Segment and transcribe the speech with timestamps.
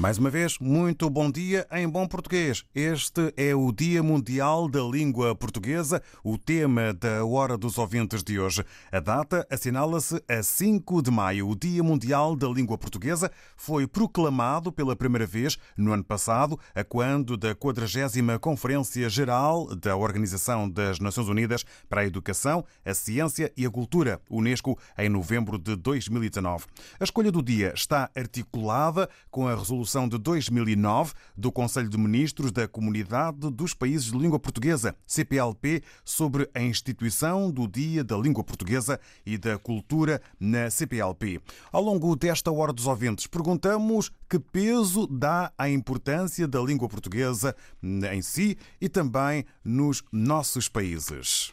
[0.00, 2.64] Mais uma vez, muito bom dia em bom português.
[2.74, 8.40] Este é o Dia Mundial da Língua Portuguesa, o tema da Hora dos Ouvintes de
[8.40, 8.64] hoje.
[8.90, 11.50] A data assinala-se a 5 de maio.
[11.50, 16.82] O Dia Mundial da Língua Portuguesa foi proclamado pela primeira vez no ano passado, a
[16.82, 23.52] quando da 40 Conferência Geral da Organização das Nações Unidas para a Educação, a Ciência
[23.54, 26.64] e a Cultura, Unesco, em novembro de 2019.
[26.98, 32.52] A escolha do dia está articulada com a resolução de 2009 do Conselho de Ministros
[32.52, 38.44] da Comunidade dos Países de Língua Portuguesa, CPLP, sobre a instituição do Dia da Língua
[38.44, 41.40] Portuguesa e da Cultura na CPLP.
[41.72, 47.54] Ao longo desta Hora dos Ouvintes, perguntamos que peso dá à importância da língua portuguesa
[47.82, 51.52] em si e também nos nossos países.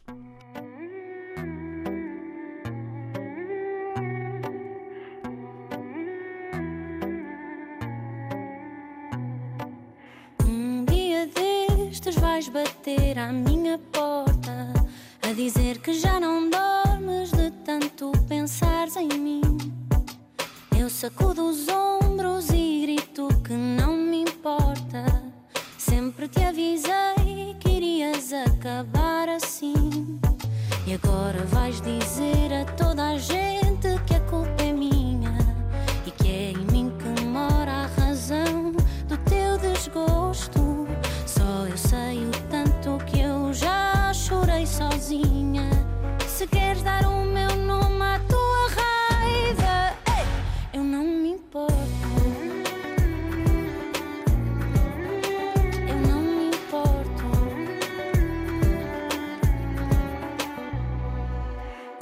[12.88, 14.74] Bater à minha porta
[15.22, 19.42] a dizer que já não dormes de tanto pensares em mim.
[20.80, 25.04] Eu sacudo os ombros e grito que não me importa.
[25.78, 30.18] Sempre te avisei que irias acabar assim.
[30.86, 34.67] E agora vais dizer a toda a gente que a culpa é
[45.08, 45.70] sozinha.
[46.28, 49.96] Se queres dar o meu nome à tua raiva,
[50.74, 51.76] eu não me importo.
[55.88, 57.24] Eu não me importo.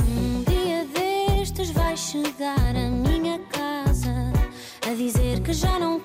[0.10, 4.34] Um dia destes vai chegar à minha casa
[4.90, 6.00] a dizer que já não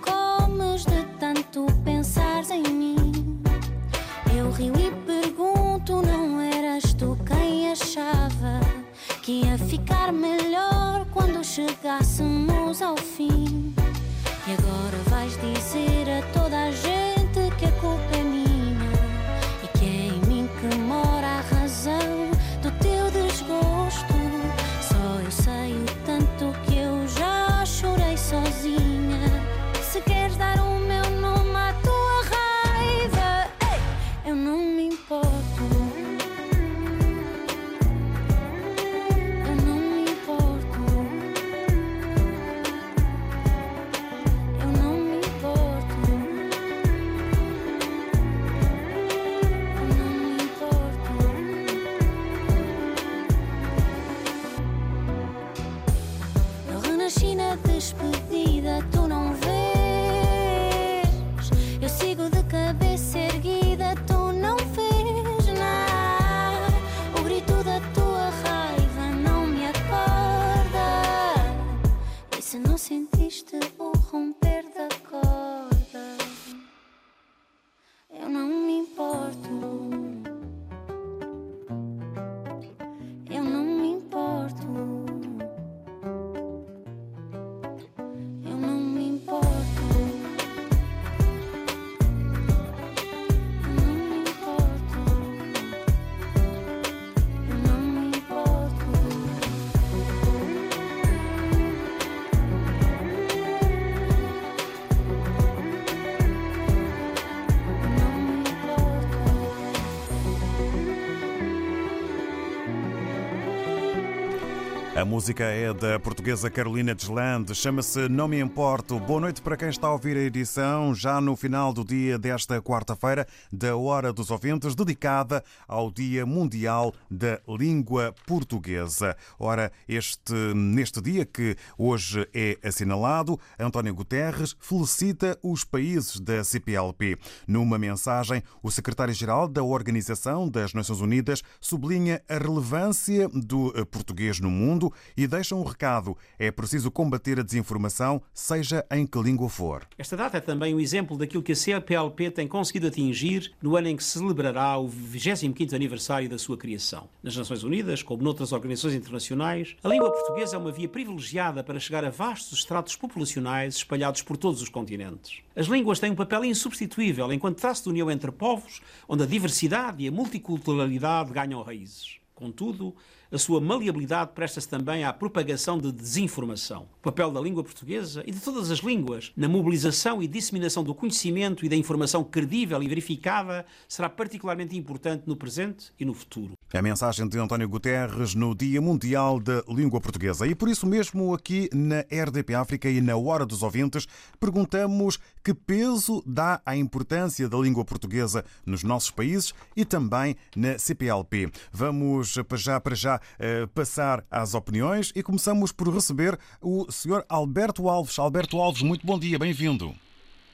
[115.04, 118.98] música é da portuguesa Carolina Deslandes, chama-se Não Me Importo.
[118.98, 122.60] Boa noite para quem está a ouvir a edição, já no final do dia desta
[122.60, 129.16] quarta-feira, da Hora dos Ouvintes, dedicada ao Dia Mundial da Língua Portuguesa.
[129.38, 137.16] Ora, este, neste dia que hoje é assinalado, António Guterres felicita os países da CPLP.
[137.46, 144.50] Numa mensagem, o secretário-geral da Organização das Nações Unidas sublinha a relevância do português no
[144.50, 149.86] mundo e deixa um recado: é preciso combater a desinformação, seja em que língua for.
[149.98, 153.88] Esta data é também um exemplo daquilo que a CPLP tem conseguido atingir no ano
[153.88, 157.08] em que celebrará o 25 aniversário da sua criação.
[157.22, 161.80] Nas Nações Unidas, como noutras organizações internacionais, a língua portuguesa é uma via privilegiada para
[161.80, 165.42] chegar a vastos estratos populacionais espalhados por todos os continentes.
[165.54, 170.02] As línguas têm um papel insubstituível enquanto traço de união entre povos, onde a diversidade
[170.02, 172.18] e a multiculturalidade ganham raízes.
[172.34, 172.94] Contudo,
[173.32, 176.88] a sua maleabilidade presta-se também à propagação de desinformação.
[176.98, 180.94] O papel da língua portuguesa e de todas as línguas na mobilização e disseminação do
[180.94, 186.54] conhecimento e da informação credível e verificada será particularmente importante no presente e no futuro.
[186.72, 190.46] A mensagem de António Guterres no Dia Mundial da Língua Portuguesa.
[190.46, 194.06] E por isso mesmo, aqui na RDP África e na Hora dos Ouvintes,
[194.38, 200.78] perguntamos que peso dá à importância da língua portuguesa nos nossos países e também na
[200.78, 201.50] CPLP.
[201.72, 207.24] Vamos para já, para já eh, passar às opiniões e começamos por receber o Sr.
[207.28, 208.18] Alberto Alves.
[208.18, 209.94] Alberto Alves, muito bom dia, bem-vindo.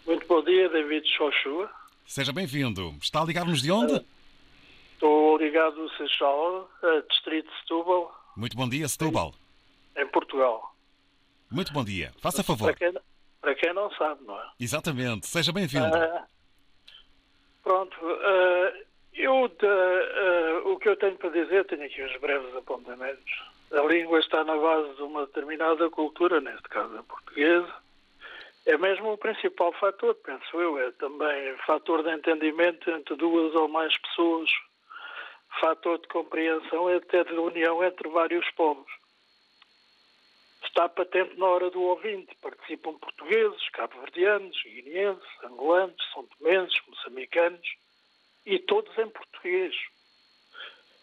[0.06, 1.70] Muito bom dia, David Xoxua.
[2.06, 2.94] Seja bem-vindo.
[3.00, 4.04] Está a ligar-nos de onde?
[4.92, 6.70] Estou ligado do Seixal,
[7.10, 8.14] distrito de Setúbal.
[8.36, 9.34] Muito bom dia, Setúbal.
[9.96, 10.74] Em Portugal.
[11.50, 12.12] Muito bom dia.
[12.20, 12.74] Faça favor.
[12.74, 13.00] Para quem,
[13.40, 14.46] para quem não sabe, não é?
[14.58, 15.26] Exatamente.
[15.26, 15.86] Seja bem-vindo.
[15.86, 16.22] Uh,
[17.62, 17.96] pronto.
[18.04, 18.84] Uh,
[19.16, 23.42] eu, de, uh, o que eu tenho para dizer, tenho aqui uns breves apontamentos.
[23.72, 27.74] A língua está na base de uma determinada cultura, neste caso a portuguesa.
[28.66, 30.78] É mesmo o principal fator, penso eu.
[30.78, 34.50] É também fator de entendimento entre duas ou mais pessoas,
[35.60, 38.90] fator de compreensão e até de união entre vários povos.
[40.64, 42.34] Está patente na hora do ouvinte.
[42.42, 46.28] Participam portugueses, cabo-verdianos, guineenses, angolanos, são
[46.88, 47.66] moçambicanos
[48.46, 49.75] e todos em português.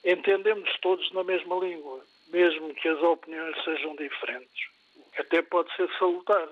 [0.03, 5.73] Entendemos todos na mesma língua, mesmo que as opiniões sejam diferentes, o que até pode
[5.75, 6.47] ser salutar,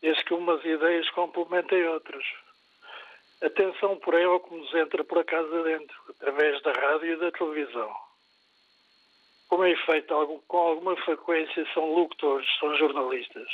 [0.00, 2.24] desde que umas ideias complementem outras.
[3.42, 7.30] Atenção, porém, ao que nos entra por a casa dentro, através da rádio e da
[7.30, 7.94] televisão.
[9.48, 13.48] Como é feito com alguma frequência, são locutores, são jornalistas,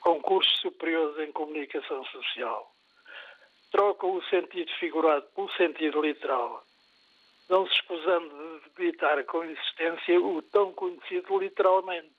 [0.00, 2.70] com cursos superiores em comunicação social
[3.70, 6.62] trocam o sentido figurado pelo sentido literal,
[7.48, 12.12] não se escusando de debitar com insistência o tão conhecido literalmente,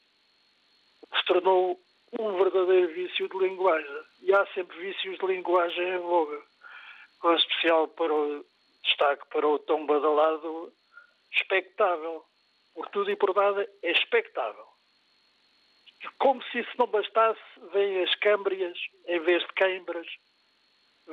[1.09, 1.79] que se tornou
[2.19, 4.03] um verdadeiro vício de linguagem.
[4.21, 6.41] E há sempre vícios de linguagem em voga,
[7.19, 8.45] com especial para o
[8.83, 10.73] destaque para o tão badalado
[11.31, 12.25] expectável.
[12.73, 14.65] Por tudo e por nada é expectável.
[16.17, 17.41] Como se isso não bastasse,
[17.73, 18.77] vêm as câmbrias
[19.07, 20.07] em vez de queimbras,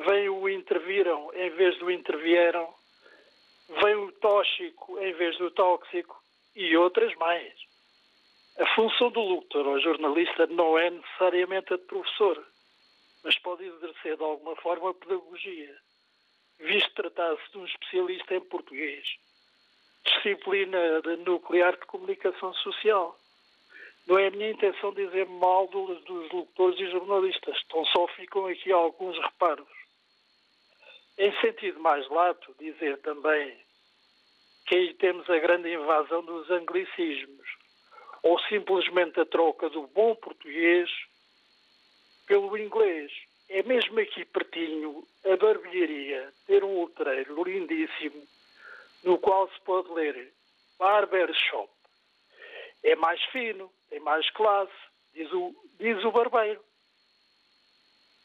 [0.07, 2.73] vem o interviram em vez do intervieram,
[3.83, 6.23] vem o tóxico em vez do tóxico
[6.55, 7.53] e outras mais.
[8.59, 12.45] A função do locutor ou jornalista não é necessariamente a de professor,
[13.25, 15.77] mas pode exercer de alguma forma a pedagogia,
[16.59, 19.17] visto tratar-se de um especialista em português,
[20.05, 23.17] disciplina de nuclear de comunicação social.
[24.07, 28.47] Não é a minha intenção dizer mal dos, dos locutores e jornalistas, então só ficam
[28.47, 29.78] aqui alguns reparos.
[31.19, 33.59] Em sentido mais lato, dizer também
[34.67, 37.49] que aí temos a grande invasão dos anglicismos,
[38.23, 40.89] ou simplesmente a troca do bom português
[42.27, 43.11] pelo inglês.
[43.49, 48.23] É mesmo aqui pertinho a barbearia ter um letreiro lindíssimo
[49.03, 50.33] no qual se pode ler
[50.79, 51.73] Barber Shop.
[52.85, 54.73] É mais fino, tem mais classe,
[55.15, 56.63] diz o, diz o barbeiro.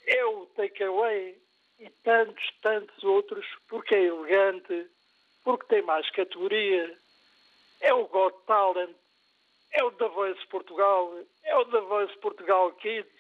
[0.06, 1.42] É o takeaway
[1.84, 4.88] e tantos, tantos outros, porque é elegante,
[5.44, 6.98] porque tem mais categoria.
[7.82, 8.96] É o Got Talent,
[9.74, 11.14] é o The Voice Portugal,
[11.44, 13.12] é o The Voice Portugal Kids,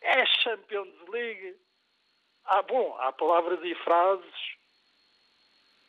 [0.00, 1.54] é a Champions League.
[2.46, 4.34] Ah, bom, há palavras e frases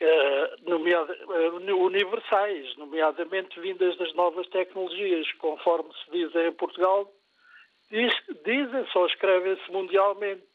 [0.01, 7.09] uh, nomeada, uh, universais, nomeadamente vindas das novas tecnologias, conforme se diz em Portugal,
[7.89, 10.48] diz, dizem, só escrevem-se mundialmente.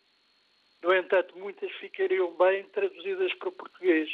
[0.84, 4.06] No entanto, muitas ficariam bem traduzidas para o português.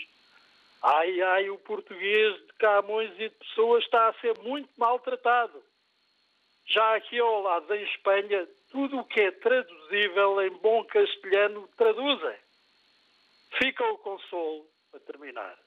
[0.80, 5.60] Ai, ai, o português de Camões e de Pessoas está a ser muito maltratado.
[6.66, 12.36] Já aqui ao lado, em Espanha, tudo o que é traduzível em bom castelhano traduzem.
[13.58, 15.58] Fica o consolo, para terminar,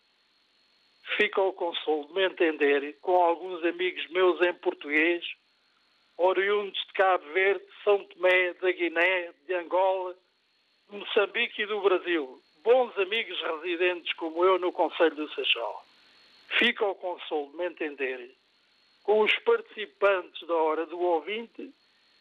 [1.17, 5.21] fica o consolo de me entender com alguns amigos meus em português,
[6.15, 10.15] oriundos de Cabo Verde, São Tomé, da Guiné, de Angola,
[10.93, 12.39] Moçambique e do Brasil.
[12.63, 15.83] Bons amigos residentes como eu no Conselho do Seixal.
[16.59, 18.31] Fica o consolo de me entender
[19.01, 21.73] com os participantes da hora do ouvinte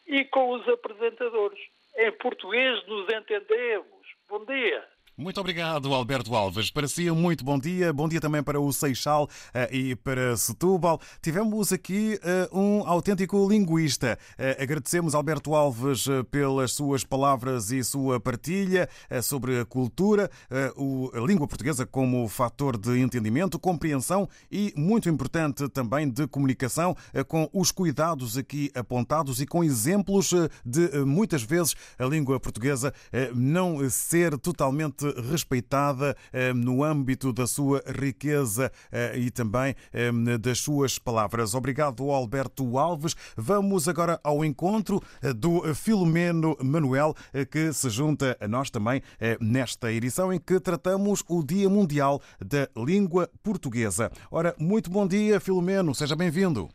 [0.06, 1.60] e com os apresentadores.
[1.96, 4.06] Em português nos entendemos.
[4.28, 4.88] Bom dia.
[5.14, 6.70] Muito obrigado, Alberto Alves.
[6.70, 7.92] Para si, muito bom dia.
[7.92, 10.98] Bom dia também para o Seixal uh, e para Setúbal.
[11.20, 12.18] Tivemos aqui
[12.50, 14.18] uh, um autêntico linguista.
[14.38, 18.88] Uh, agradecemos, Alberto Alves, pelas suas palavras e sua partilha
[19.22, 20.30] sobre a cultura,
[20.76, 26.96] o, a língua portuguesa como fator de entendimento, compreensão e, muito importante também, de comunicação,
[27.28, 30.32] com os cuidados aqui apontados e com exemplos
[30.64, 32.94] de, muitas vezes, a língua portuguesa
[33.34, 40.58] não ser totalmente respeitada eh, no âmbito da sua riqueza eh, e também eh, das
[40.58, 41.54] suas palavras.
[41.54, 43.14] Obrigado, Alberto Alves.
[43.36, 45.00] Vamos agora ao encontro
[45.36, 47.14] do Filomeno Manuel,
[47.50, 49.02] que se junta a nós também
[49.40, 54.10] nesta edição em que tratamos o Dia Mundial da Língua Portuguesa.
[54.30, 56.68] Ora, muito bom dia, Filomeno, seja bem-vindo.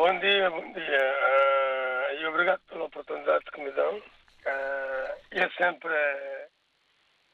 [0.00, 1.14] Bom dia, bom dia.
[1.20, 3.98] Uh, e obrigado pela oportunidade que me dão.
[3.98, 5.92] Uh, é sempre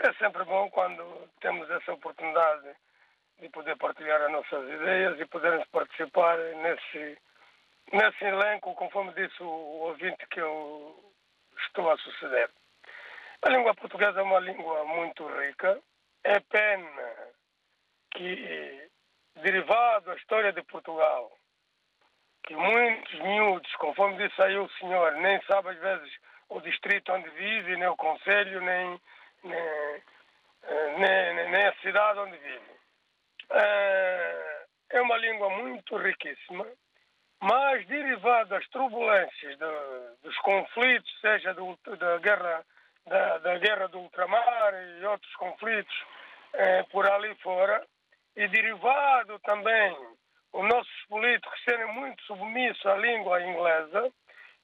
[0.01, 2.77] é sempre bom quando temos essa oportunidade
[3.41, 7.19] de poder partilhar as nossas ideias e podermos participar nesse,
[7.93, 11.13] nesse elenco, conforme disse o ouvinte que eu
[11.67, 12.51] estou a suceder.
[13.43, 15.81] A língua portuguesa é uma língua muito rica.
[16.25, 17.13] É pena
[18.13, 18.91] que,
[19.37, 21.31] derivado da história de Portugal,
[22.45, 26.13] que muitos miúdos, conforme disse aí o senhor, nem sabe às vezes
[26.49, 29.01] o distrito onde vive, nem o conselho, nem
[30.99, 32.77] nem, nem a cidade onde vive.
[33.51, 36.67] É, é uma língua muito riquíssima,
[37.41, 42.65] mas derivada das turbulências, de, dos conflitos, seja do, da, guerra,
[43.07, 45.95] da, da, guerra do ultramar e outros conflitos
[46.55, 47.85] é, por ali fora,
[48.35, 49.97] e derivado também
[50.53, 54.11] os nossos políticos serem muito submissos à língua inglesa,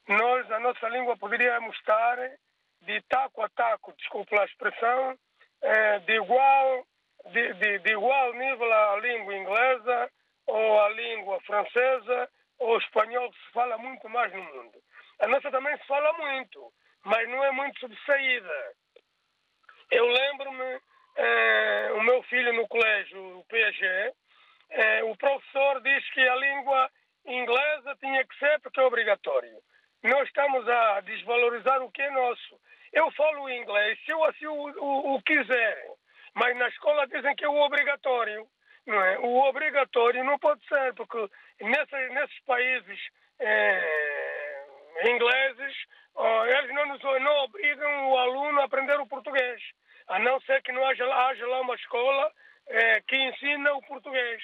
[0.08, 2.18] nós, a nossa língua, poderíamos estar
[2.82, 5.18] de taco a taco, desculpe a expressão,
[5.62, 6.86] é, de, igual,
[7.32, 10.10] de, de, de, igual nível à língua inglesa
[10.46, 14.78] ou à língua francesa ou espanhol, que se fala muito mais no mundo.
[15.20, 16.72] A nossa também se fala muito,
[17.04, 18.74] mas não é muito subsaída.
[19.90, 20.80] Eu lembro-me,
[21.16, 24.12] é, o meu filho no colégio, o PG,
[24.70, 26.90] é, o professor diz que a língua
[27.26, 29.58] inglesa tinha que ser porque é obrigatório.
[30.02, 32.60] Nós estamos a desvalorizar o que é nosso.
[32.92, 35.22] Eu falo inglês se eu assim o, o, o
[36.34, 38.46] mas na escola dizem que é o obrigatório.
[38.86, 39.18] Não é?
[39.18, 41.28] O obrigatório não pode ser, porque
[41.60, 42.98] nessa, nesses países
[43.38, 44.64] é,
[45.04, 45.76] ingleses,
[46.14, 49.62] oh, eles não, nos, não obrigam o aluno a aprender o português,
[50.08, 52.32] a não ser que não haja, haja lá uma escola
[52.66, 54.42] é, que ensina o português.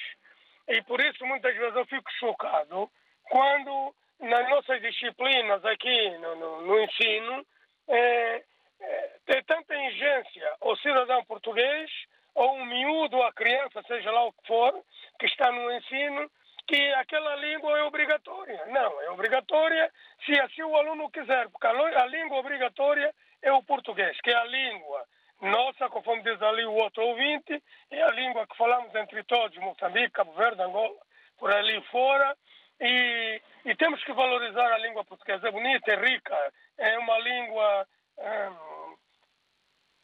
[0.68, 2.90] E por isso muitas vezes eu fico chocado
[3.24, 7.44] quando nas nossas disciplinas aqui no, no, no ensino
[7.88, 8.42] é,
[8.80, 11.90] é, tem tanta ingência ao cidadão português,
[12.35, 14.85] ou um miúdo, a criança, seja lá o que for,
[15.18, 16.30] que está no ensino,
[16.66, 18.66] que aquela língua é obrigatória.
[18.66, 19.90] Não, é obrigatória
[20.25, 24.45] se assim o aluno quiser, porque a língua obrigatória é o português, que é a
[24.45, 25.04] língua
[25.40, 30.11] nossa, conforme diz ali o outro ouvinte, é a língua que falamos entre todos, Moçambique,
[30.11, 30.97] Cabo Verde, Angola,
[31.38, 32.37] por ali fora,
[32.80, 35.49] e, e, temos que valorizar a língua portuguesa.
[35.49, 37.87] É bonita, é rica, é uma língua
[38.18, 38.97] hum,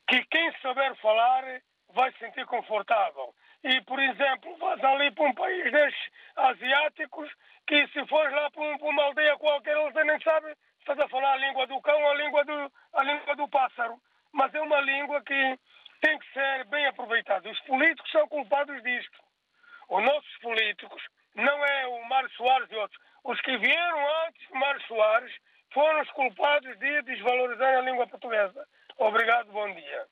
[0.08, 1.44] que quem saber falar
[1.90, 3.34] vai se sentir confortável.
[3.62, 7.30] E, por exemplo, vais ali para um país destes asiáticos
[7.66, 10.54] que se fores lá para, um, para uma aldeia qualquer, eles nem sabem
[10.84, 13.98] estás a falar a língua do cão ou a língua do, a língua do pássaro.
[14.32, 15.58] Mas é uma língua que
[16.00, 17.48] tem que ser bem aproveitada.
[17.48, 19.18] Os políticos são culpados disto.
[19.88, 21.02] Os nossos políticos
[21.34, 23.00] não é o Mário Soares e outros.
[23.24, 25.32] Os que vieram antes de Mário Soares
[25.72, 28.66] foram os culpados de desvalorizar a língua portuguesa.
[28.98, 30.06] Obrigado, bom dia.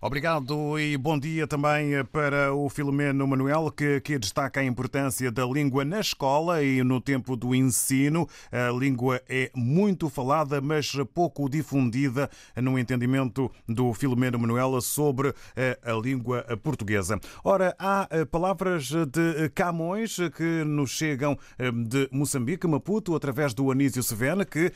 [0.00, 5.44] Obrigado e bom dia também para o Filomeno Manuel, que aqui destaca a importância da
[5.44, 8.28] língua na escola e no tempo do ensino.
[8.50, 15.78] A língua é muito falada, mas pouco difundida no entendimento do Filomeno Manuel sobre eh,
[15.84, 17.20] a língua portuguesa.
[17.44, 23.70] Ora, há eh, palavras de Camões que nos chegam eh, de Moçambique, Maputo, através do
[23.70, 24.72] Anísio Sevena, que,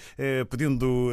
[0.50, 1.10] pedindo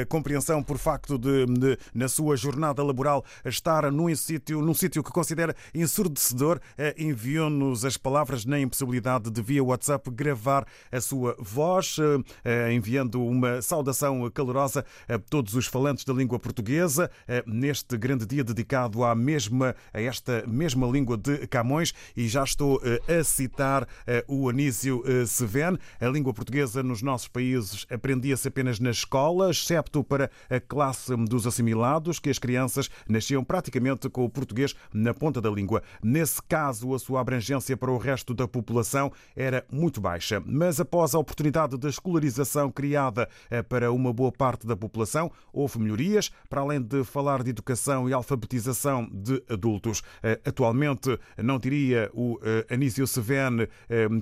[0.00, 2.97] a compreensão por facto de, de na sua jornada laboral,
[3.44, 9.42] estar num sítio, num sítio que considera ensurdecedor, eh, enviou-nos as palavras na impossibilidade de
[9.42, 11.96] via WhatsApp gravar a sua voz,
[12.44, 18.26] eh, enviando uma saudação calorosa a todos os falantes da língua portuguesa eh, neste grande
[18.26, 23.86] dia dedicado à mesma a esta mesma língua de Camões e já estou a citar
[24.26, 25.78] o Anísio Seven.
[26.00, 31.46] A língua portuguesa nos nossos países aprendia-se apenas na escola, excepto para a classe dos
[31.46, 35.82] assimilados, que as crianças nasciam praticamente com o português na ponta da língua.
[36.02, 40.42] Nesse caso, a sua abrangência para o resto da população era muito baixa.
[40.44, 45.78] Mas após a oportunidade de escolarização criada eh, para uma boa parte da população, houve
[45.78, 50.02] melhorias, para além de falar de educação e alfabetização de adultos.
[50.22, 53.68] Eh, atualmente, não diria o eh, Anísio Sevene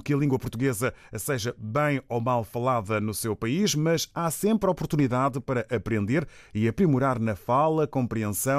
[0.05, 4.71] que a língua portuguesa seja bem ou mal falada no seu país, mas há sempre
[4.71, 8.56] oportunidade para aprender e aprimorar na fala, compreensão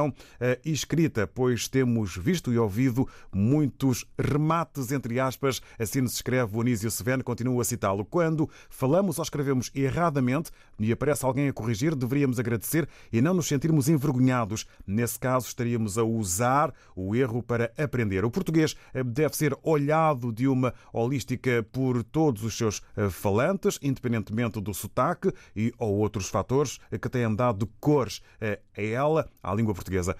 [0.63, 6.61] e escrita, pois temos visto e ouvido muitos remates, entre aspas, assim nos escreve o
[6.61, 8.05] Anísio Seveno, continua a citá-lo.
[8.05, 13.47] Quando falamos ou escrevemos erradamente e aparece alguém a corrigir, deveríamos agradecer e não nos
[13.47, 14.65] sentirmos envergonhados.
[14.85, 18.25] Nesse caso, estaríamos a usar o erro para aprender.
[18.25, 23.79] O português eh, deve ser olhado de uma holística por todos os seus eh, falantes,
[23.81, 29.53] independentemente do sotaque e ou outros fatores que têm dado cores eh, a ela, à
[29.53, 30.15] língua portuguesa.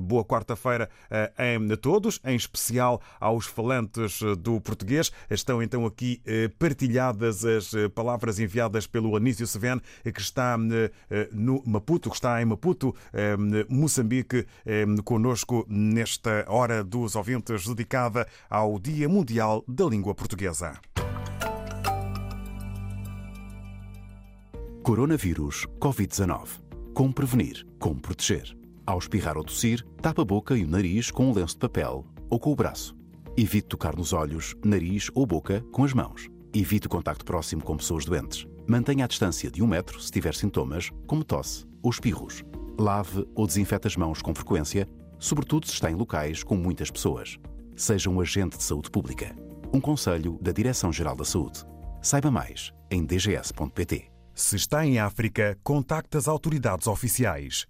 [0.00, 1.32] Boa quarta-feira eh,
[1.72, 5.12] a todos, em especial aos falantes eh, do português.
[5.30, 10.56] Estão então aqui eh, partilhadas as palavras enviadas pelo Anísio Seven, que está
[11.32, 12.94] no Maputo, que está em Maputo,
[13.68, 14.46] Moçambique,
[15.04, 20.72] conosco nesta hora dos ouvintes dedicada ao Dia Mundial da Língua Portuguesa.
[24.82, 26.48] Coronavírus Covid-19.
[26.92, 27.64] Como prevenir?
[27.78, 28.56] Como proteger?
[28.84, 32.04] Ao espirrar ou tossir, tapa a boca e o nariz com um lenço de papel
[32.28, 32.96] ou com o braço.
[33.36, 36.28] Evite tocar nos olhos, nariz ou boca com as mãos.
[36.52, 38.46] Evite o contacto próximo com pessoas doentes.
[38.66, 42.44] Mantenha a distância de um metro se tiver sintomas, como tosse ou espirros.
[42.78, 44.88] Lave ou desinfete as mãos com frequência,
[45.18, 47.38] sobretudo se está em locais com muitas pessoas.
[47.76, 49.34] Seja um agente de saúde pública.
[49.72, 51.64] Um conselho da Direção-Geral da Saúde.
[52.00, 54.10] Saiba mais em dgs.pt.
[54.34, 57.66] Se está em África, contacte as autoridades oficiais.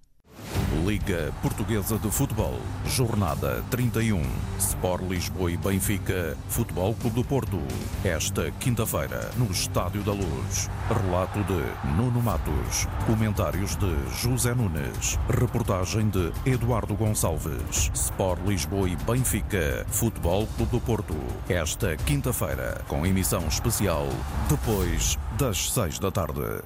[0.84, 4.22] Liga Portuguesa de Futebol, Jornada 31.
[4.58, 7.58] Sport Lisboa e Benfica, Futebol Clube do Porto.
[8.04, 10.70] Esta quinta-feira, no Estádio da Luz.
[10.88, 12.86] Relato de Nuno Matos.
[13.06, 15.18] Comentários de José Nunes.
[15.28, 17.90] Reportagem de Eduardo Gonçalves.
[17.94, 21.16] Sport Lisboa e Benfica, Futebol Clube do Porto.
[21.48, 24.08] Esta quinta-feira, com emissão especial,
[24.48, 26.62] depois das seis da tarde.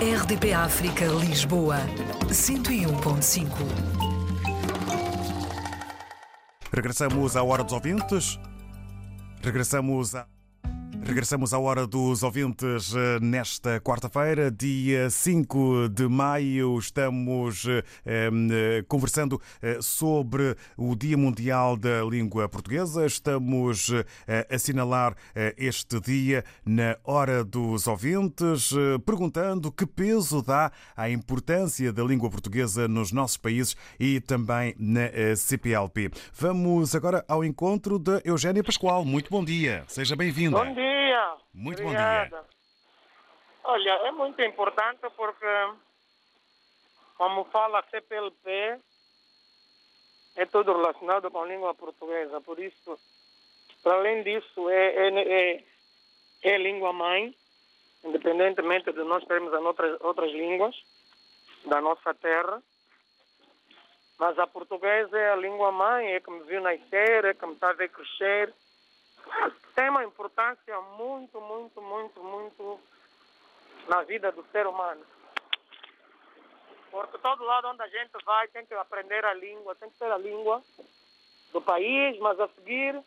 [0.00, 1.78] RDP África Lisboa
[2.28, 3.48] 101.5
[6.72, 8.38] Regressamos à hora dos ouvintes.
[9.42, 10.26] Regressamos a
[11.04, 16.78] Regressamos à hora dos ouvintes eh, nesta quarta-feira, dia 5 de maio.
[16.78, 19.40] Estamos eh, eh, conversando
[19.80, 23.06] sobre o Dia Mundial da Língua Portuguesa.
[23.06, 23.90] Estamos
[24.26, 25.14] a assinalar
[25.56, 28.70] este dia na hora dos ouvintes,
[29.04, 35.08] perguntando que peso dá à importância da língua portuguesa nos nossos países e também na
[35.36, 36.10] CPLP.
[36.34, 39.04] Vamos agora ao encontro de Eugénia Pascoal.
[39.04, 39.84] Muito bom dia.
[39.88, 40.58] Seja bem-vinda.
[40.58, 41.36] Bom dia dia.
[41.54, 42.36] Muito Obrigada.
[42.36, 42.58] bom dia.
[43.64, 45.46] Olha, é muito importante porque,
[47.16, 48.80] como fala a CPLP,
[50.36, 52.40] é tudo relacionado com a língua portuguesa.
[52.40, 52.98] Por isso,
[53.82, 55.64] para além disso, é, é, é,
[56.42, 57.34] é língua mãe,
[58.04, 60.74] independentemente de nós termos outras, outras línguas
[61.66, 62.62] da nossa terra.
[64.18, 67.52] Mas a portuguesa é a língua mãe, é que me viu nascer, é que me
[67.52, 68.54] está a ver crescer
[69.74, 72.80] tem uma importância muito, muito, muito, muito
[73.88, 75.04] na vida do ser humano.
[76.90, 80.10] Porque todo lado onde a gente vai tem que aprender a língua, tem que ter
[80.10, 80.62] a língua
[81.52, 83.00] do país, mas a seguir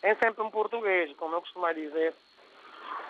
[0.00, 2.14] tem sempre um português, como eu costumo dizer.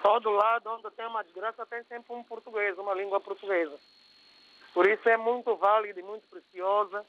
[0.02, 3.78] Todo lado onde tem uma desgraça tem sempre um português, uma língua portuguesa.
[4.72, 7.04] Por isso é muito válida e muito preciosa.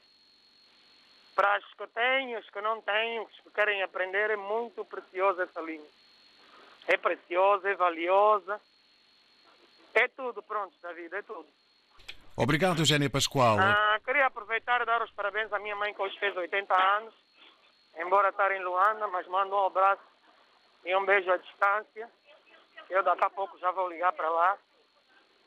[1.36, 5.42] Para os que têm, os que não têm, os que querem aprender, é muito preciosa
[5.42, 5.86] essa língua.
[6.88, 8.58] É preciosa, é valiosa.
[9.94, 11.46] É tudo, pronto, David, é tudo.
[12.38, 13.58] Obrigado, Eugénia Pascoal.
[13.60, 17.14] Ah, queria aproveitar e dar os parabéns à minha mãe que hoje fez 80 anos,
[17.98, 20.02] embora estar em Luanda, mas mando um abraço
[20.86, 22.10] e um beijo à distância.
[22.88, 24.58] Eu daqui a pouco já vou ligar para lá.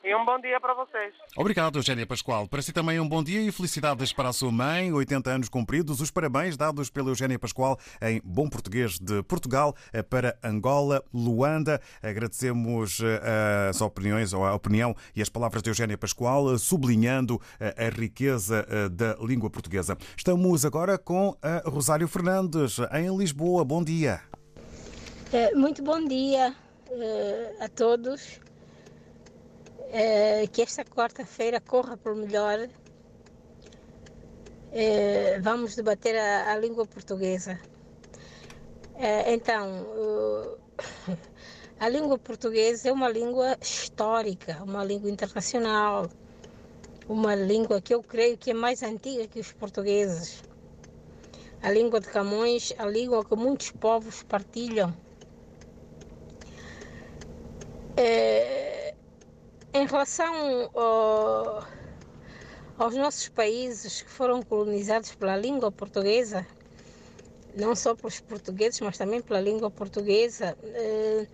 [0.02, 1.12] E um bom dia para vocês.
[1.36, 2.48] Obrigado, Eugénia Pascoal.
[2.48, 6.00] Para si também um bom dia e felicidades para a sua mãe, 80 anos cumpridos.
[6.00, 11.82] Os parabéns dados pela Eugénia Pascoal em bom português de Portugal eh, para Angola, Luanda.
[12.02, 17.38] Agradecemos eh, as opiniões, ou a opinião e as palavras de Eugénia Pascoal, eh, sublinhando
[17.60, 19.98] a riqueza da língua portuguesa.
[20.16, 23.64] Estamos agora com a Rosário Fernandes, em Lisboa.
[23.64, 24.22] Bom dia.
[25.54, 26.54] Muito bom dia
[27.60, 28.40] a todos.
[29.92, 32.68] É, que esta quarta-feira corra por melhor.
[34.72, 37.58] É, vamos debater a, a língua portuguesa.
[38.94, 40.58] É, então, uh,
[41.80, 46.08] a língua portuguesa é uma língua histórica, uma língua internacional,
[47.08, 50.44] uma língua que eu creio que é mais antiga que os portugueses.
[51.62, 54.94] A língua de Camões, a língua que muitos povos partilham.
[57.96, 58.79] É,
[59.80, 61.66] em relação ao,
[62.76, 66.46] aos nossos países que foram colonizados pela língua portuguesa,
[67.56, 71.26] não só pelos portugueses, mas também pela língua portuguesa, eh,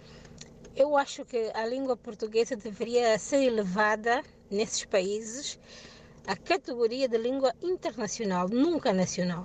[0.77, 5.59] eu acho que a língua portuguesa deveria ser elevada nesses países
[6.25, 9.43] à categoria de língua internacional, nunca nacional.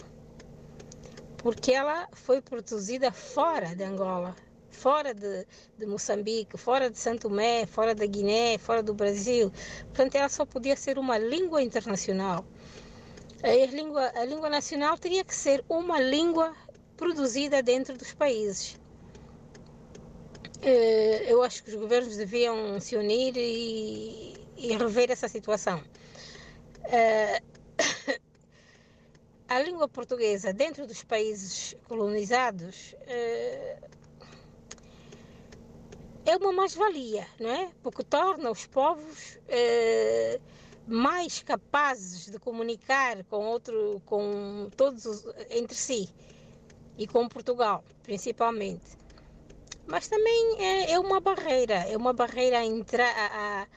[1.38, 4.36] Porque ela foi produzida fora de Angola,
[4.72, 5.46] fora de,
[5.78, 9.52] de Moçambique, fora de Santo Tomé, fora da Guiné, fora do Brasil.
[9.86, 12.46] Portanto, ela só podia ser uma língua internacional.
[13.44, 16.56] A língua, a língua nacional teria que ser uma língua
[16.96, 18.80] produzida dentro dos países.
[20.62, 25.84] Eh, eu acho que os governos deviam se unir e, e rever essa situação.
[26.84, 27.42] Eh,
[29.50, 33.78] a língua portuguesa dentro dos países colonizados eh,
[36.26, 37.70] é uma mais-valia, não é?
[37.82, 40.40] Porque torna os povos eh,
[40.88, 46.10] mais capazes de comunicar com outro, com todos os, entre si
[46.98, 48.98] e com Portugal, principalmente.
[49.88, 53.68] Mas também é, é uma barreira, é uma barreira a, a,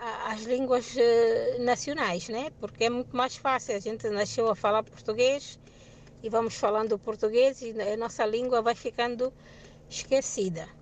[0.00, 2.50] a, as línguas eh, nacionais, né?
[2.60, 3.74] Porque é muito mais fácil.
[3.76, 5.58] A gente nasceu a falar português
[6.22, 9.32] e vamos falando português e a nossa língua vai ficando
[9.90, 10.77] esquecida.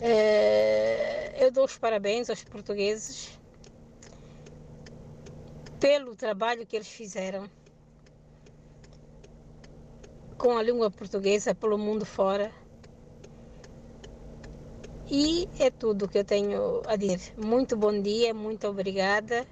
[0.00, 3.38] É, eu dou os parabéns aos portugueses
[5.78, 7.48] pelo trabalho que eles fizeram
[10.38, 12.50] com a língua portuguesa pelo mundo fora.
[15.10, 17.34] E é tudo que eu tenho a dizer.
[17.36, 19.46] Muito bom dia, muito obrigada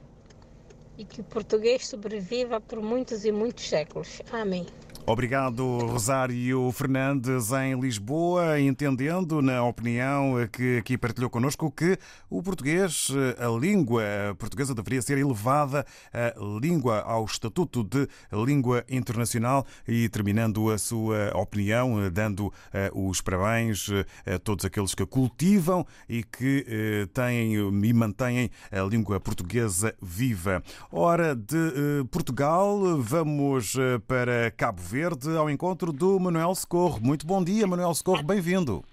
[0.97, 4.23] e que o português sobreviva por muitos e muitos séculos.
[4.33, 4.67] Amém.
[5.09, 13.09] Obrigado, Rosário Fernandes, em Lisboa, entendendo, na opinião que aqui partilhou connosco, que o português,
[13.39, 14.05] a língua
[14.39, 21.33] portuguesa, deveria ser elevada a língua ao estatuto de língua internacional e terminando a sua
[21.35, 23.89] opinião, dando eh, os parabéns
[24.27, 30.63] a todos aqueles que cultivam e que eh, têm e mantêm a língua portuguesa viva.
[30.93, 33.75] Hora de eh, Portugal, vamos
[34.07, 34.98] para Cabo Verde.
[34.99, 36.99] Verde ao encontro do Manuel Socorro.
[37.01, 38.85] Muito bom dia, Manuel Socorro, bem-vindo.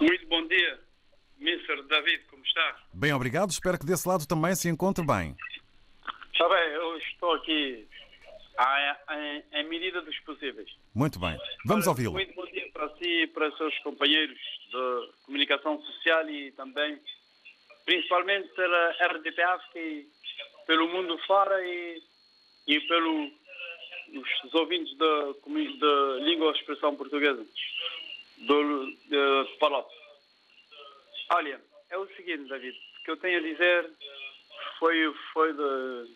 [0.00, 0.80] Muito bom dia,
[1.38, 1.82] Mr.
[1.82, 2.76] David, como está?
[2.94, 3.50] Bem, obrigado.
[3.50, 5.36] Espero que desse lado também se encontre bem.
[6.32, 7.86] Está bem, eu estou aqui
[9.52, 10.70] em, medida dos possíveis.
[10.94, 12.14] Muito bem, vamos ouvi-lo.
[12.14, 16.98] Muito bom dia para si e para os seus companheiros de comunicação social e também,
[17.84, 20.06] principalmente pela RDP África e
[20.66, 22.02] pelo mundo fora e,
[22.68, 23.41] e pelo
[24.12, 27.44] os ouvintes da, da língua e expressão portuguesa,
[28.38, 29.90] do, de Palop.
[31.30, 33.90] Olha, é o seguinte, David, o que eu tenho a dizer
[34.78, 36.14] foi, foi de,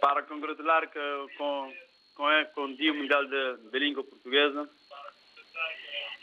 [0.00, 0.98] para congratular que,
[1.36, 1.74] com,
[2.14, 4.68] com, é, com o Dia Mundial da Língua Portuguesa.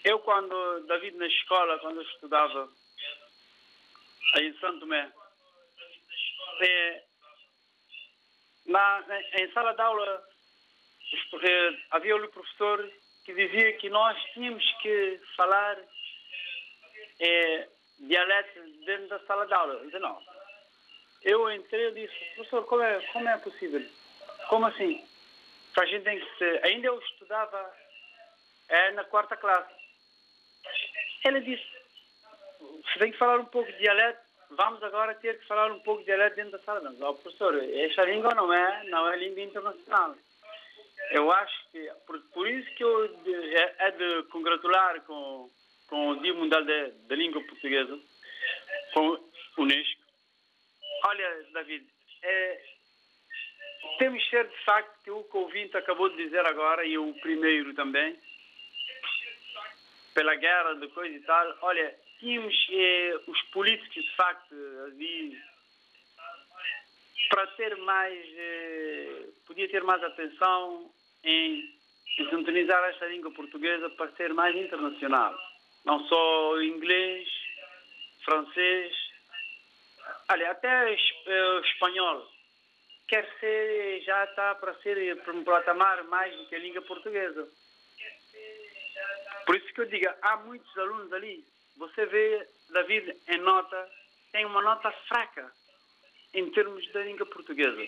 [0.04, 2.70] Eu, quando, David, na escola, quando eu estudava
[4.38, 5.12] em Santo Tomé,
[6.62, 7.04] é,
[8.66, 10.33] na, em sala de aula
[11.91, 12.89] havia o professor
[13.26, 15.78] que dizia que nós tínhamos que falar
[17.19, 17.67] é,
[17.99, 19.73] dialeto dentro da sala de aula.
[19.91, 20.21] Eu não,
[21.23, 23.82] eu entrei e disse, professor, como é, como é possível?
[24.49, 25.04] Como assim?
[25.78, 26.63] A gente tem que ser...
[26.65, 27.73] Ainda eu estudava
[28.69, 29.73] é, na quarta classe.
[31.26, 31.65] Ele disse,
[32.60, 34.19] você tem que falar um pouco de dialeto,
[34.52, 36.93] vamos agora ter que falar um pouco de dialeto dentro da sala.
[36.99, 40.15] Oh, professor, esta língua não é, não é língua internacional.
[41.12, 45.50] Eu acho que, por, por isso que eu é, é de congratular com,
[45.88, 48.00] com o Dia Mundial da Língua Portuguesa,
[48.94, 50.02] com o Unesco.
[51.06, 51.86] Olha, David,
[52.24, 52.62] é,
[54.00, 58.18] temos ser de facto que o ouvinte acabou de dizer agora, e o primeiro também,
[60.13, 65.38] pela guerra de coisa e tal, olha, tínhamos eh, os políticos de facto ali
[67.30, 70.92] para ter mais, eh, podia ter mais atenção
[71.24, 71.74] em,
[72.30, 75.36] sintonizar esta língua portuguesa para ser mais internacional.
[75.86, 77.28] Não só inglês,
[78.24, 78.96] francês,
[80.30, 82.28] olha, até eh, espanhol
[83.08, 87.48] quer ser, já está para ser para um patamar mais do que a língua portuguesa.
[89.46, 91.44] Por isso que eu digo, há muitos alunos ali.
[91.78, 93.90] Você vê, David, em nota,
[94.32, 95.52] tem uma nota fraca
[96.34, 97.86] em termos da língua portuguesa.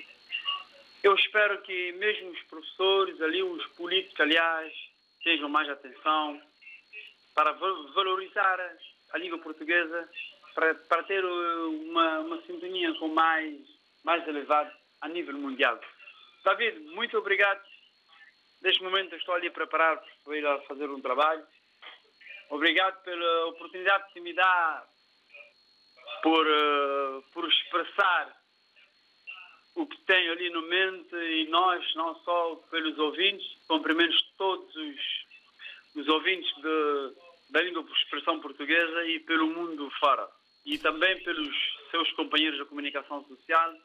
[1.03, 4.73] Eu espero que mesmo os professores ali, os políticos, aliás,
[5.23, 6.41] tenham mais atenção
[7.33, 8.59] para valorizar
[9.11, 10.09] a língua portuguesa,
[10.53, 13.59] para, para ter uma, uma sintonia com mais,
[14.03, 15.79] mais elevado a nível mundial.
[16.43, 17.61] David, muito obrigado.
[18.61, 21.45] Neste momento estou ali preparado para ir a fazer um trabalho.
[22.49, 24.85] Obrigado pela oportunidade que me dá
[26.25, 28.35] por, uh, por expressar
[29.75, 34.99] o que tenho ali no mente e nós, não só pelos ouvintes, cumprimento todos os,
[36.01, 40.27] os ouvintes de, da língua por expressão portuguesa e pelo mundo fora.
[40.65, 41.55] E também pelos
[41.91, 43.75] seus companheiros da comunicação social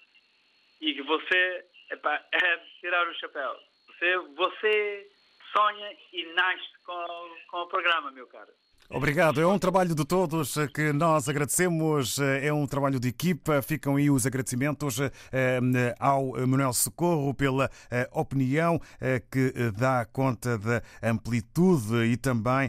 [0.80, 3.54] e que você epa, é tirar o chapéu.
[3.86, 5.12] Você, você
[5.52, 8.50] sonha e nasce com, com o programa, meu caro.
[8.92, 9.40] Obrigado.
[9.40, 12.18] É um trabalho de todos que nós agradecemos.
[12.18, 13.62] É um trabalho de equipa.
[13.62, 14.98] Ficam aí os agradecimentos
[15.30, 22.68] eh, ao Manuel Socorro pela eh, opinião eh, que dá conta da amplitude e também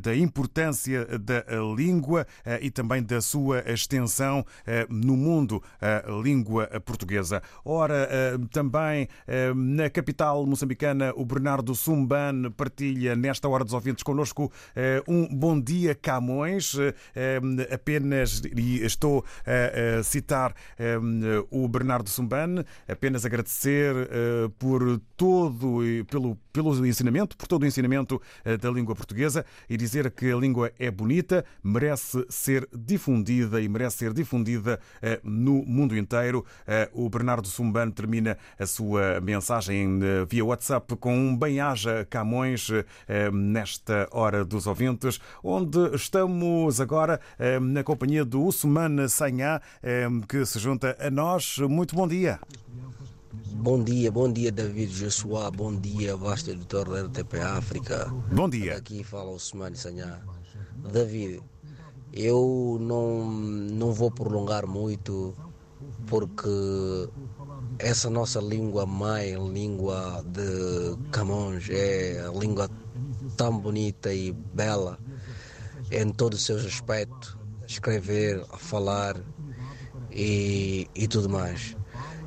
[0.00, 1.44] da importância da
[1.76, 2.24] língua
[2.60, 4.44] e também da sua extensão
[4.88, 7.42] no mundo, a língua portuguesa.
[7.64, 8.08] Ora,
[8.52, 9.08] também
[9.54, 14.50] na capital moçambicana, o Bernardo Sumban partilha nesta hora dos ouvintes connosco
[15.08, 16.74] um Bom dia Camões.
[16.74, 20.98] Eh, eh, apenas, e estou a citar eh,
[21.50, 23.94] o Bernardo Sumbane, apenas agradecer
[24.58, 25.78] por todo,
[26.10, 28.20] pelo, pelo ensinamento, por todo o ensinamento
[28.60, 33.98] da língua portuguesa e dizer que a língua é bonita, merece ser difundida e merece
[33.98, 34.78] ser difundida
[35.22, 36.44] no mundo inteiro.
[36.92, 42.68] O Bernardo Sumbane termina a sua mensagem via WhatsApp com um bem-aja Camões
[43.32, 50.44] nesta hora dos ouvintes onde estamos agora eh, na companhia do Usman Sanhá, eh, que
[50.44, 51.58] se junta a nós.
[51.58, 52.40] Muito bom dia.
[53.52, 58.12] Bom dia, bom dia David Joshua, bom dia vasto editor da RTP África.
[58.32, 58.76] Bom dia.
[58.76, 60.18] Aqui fala o Usman Sanhá.
[60.92, 61.42] David,
[62.12, 65.34] eu não, não vou prolongar muito
[66.06, 66.48] porque
[67.78, 72.68] essa nossa língua mãe, língua de Camões, é a língua
[73.36, 74.98] tão bonita e bela
[75.90, 79.16] em todos os seus aspectos, escrever, falar
[80.10, 81.76] e, e tudo mais.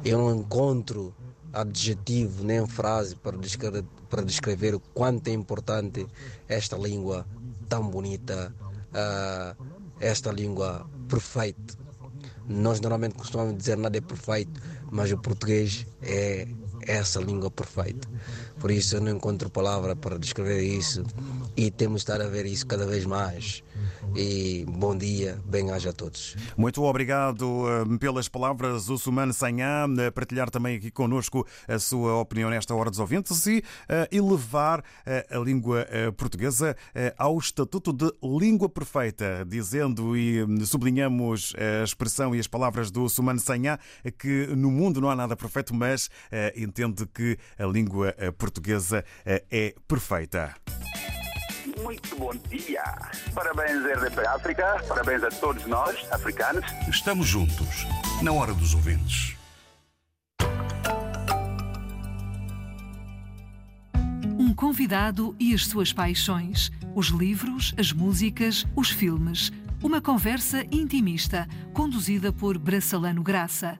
[0.03, 1.13] Eu não encontro
[1.51, 6.05] adjetivo nem frase para descrever, para descrever o quanto é importante
[6.47, 7.25] esta língua
[7.69, 8.53] tão bonita,
[8.89, 9.63] uh,
[9.99, 11.75] esta língua perfeita.
[12.47, 14.59] Nós normalmente costumamos dizer nada é perfeito,
[14.91, 16.47] mas o português é
[16.87, 18.07] essa língua perfeita.
[18.59, 21.03] Por isso eu não encontro palavra para descrever isso
[21.55, 23.63] e temos de estar a ver isso cada vez mais.
[24.15, 26.35] E bom dia, bem-aja a todos.
[26.55, 32.15] Muito obrigado eh, pelas palavras, o Sumano Sanhá, a partilhar também aqui connosco a sua
[32.19, 33.63] opinião nesta hora dos ouvintes e uh,
[34.11, 34.83] elevar
[35.29, 36.75] a língua portuguesa
[37.17, 43.07] ao estatuto de língua perfeita, dizendo e hum, sublinhamos a expressão e as palavras do
[43.09, 43.79] Sumano Sanhá
[44.17, 46.09] que no mundo não há nada perfeito, mas
[46.55, 50.53] entende que a língua portuguesa é perfeita.
[51.83, 52.81] Muito bom dia.
[53.35, 54.81] Parabéns, RDP África.
[54.87, 56.63] Parabéns a todos nós, africanos.
[56.87, 57.85] Estamos juntos,
[58.21, 59.35] na hora dos ouvintes.
[64.39, 66.71] Um convidado e as suas paixões.
[66.95, 73.77] Os livros, as músicas, os filmes Uma conversa intimista, conduzida por Braçalano Graça.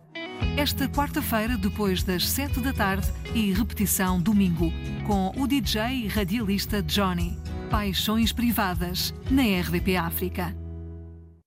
[0.58, 4.74] Esta quarta-feira, depois das sete da tarde e repetição domingo,
[5.08, 7.39] com o DJ e radialista Johnny.
[7.73, 10.55] Paixões Privadas, na RDP África.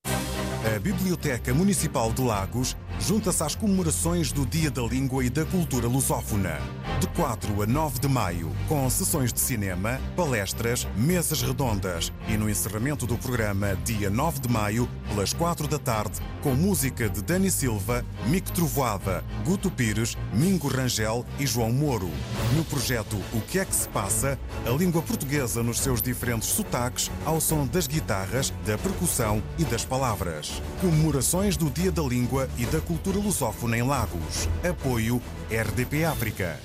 [0.05, 5.87] A Biblioteca Municipal de Lagos junta-se às comemorações do Dia da Língua e da Cultura
[5.87, 6.59] Lusófona.
[7.01, 12.49] De 4 a 9 de maio, com sessões de cinema, palestras, mesas redondas e no
[12.49, 17.51] encerramento do programa, dia 9 de maio, pelas 4 da tarde, com música de Dani
[17.51, 22.11] Silva, Mico Trovoada, Guto Pires, Mingo Rangel e João Moro.
[22.57, 24.39] No projeto O que é que se passa?
[24.67, 29.85] A língua portuguesa nos seus diferentes sotaques, ao som das guitarras, da percussão e das
[29.85, 30.63] palavras.
[30.81, 34.49] Comemorações do Dia da Língua e da Cultura Lusófona em Lagos.
[34.63, 35.21] Apoio
[35.51, 36.61] RDP África.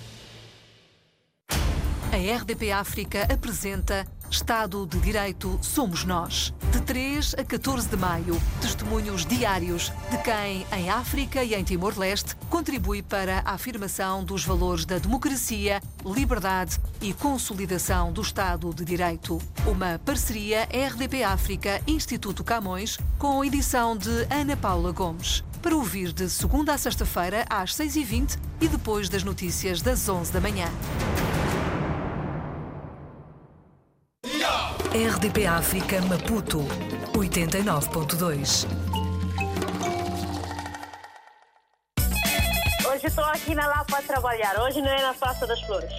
[1.50, 6.54] A RDP África apresenta Estado de Direito Somos Nós.
[6.72, 12.36] De 3 a 14 de maio, testemunhos diários de quem, em África e em Timor-Leste,
[12.52, 19.42] contribui para a afirmação dos valores da democracia, liberdade e consolidação do Estado de Direito.
[19.66, 25.44] Uma parceria RDP África Instituto Camões com edição de Ana Paula Gomes.
[25.62, 30.42] Para ouvir de segunda a sexta-feira às 6h20 e depois das notícias das 11 da
[30.42, 30.68] manhã.
[34.92, 36.60] RDP África Maputo
[37.14, 38.66] 89.2
[42.92, 45.90] Hoje estou aqui na Lapa a trabalhar, hoje não é na Praça das Flores.